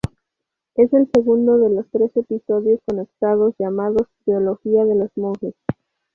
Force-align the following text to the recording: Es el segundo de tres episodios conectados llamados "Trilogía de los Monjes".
Es 0.73 0.91
el 0.93 1.11
segundo 1.13 1.59
de 1.59 1.83
tres 1.91 2.09
episodios 2.17 2.79
conectados 2.87 3.53
llamados 3.59 4.07
"Trilogía 4.25 4.83
de 4.85 4.95
los 4.95 5.11
Monjes". 5.15 5.53